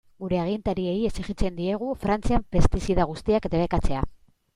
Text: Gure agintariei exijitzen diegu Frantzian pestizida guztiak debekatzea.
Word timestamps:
Gure 0.21 0.37
agintariei 0.43 0.95
exijitzen 1.09 1.59
diegu 1.59 1.89
Frantzian 2.05 2.47
pestizida 2.57 3.07
guztiak 3.11 3.47
debekatzea. 3.57 4.01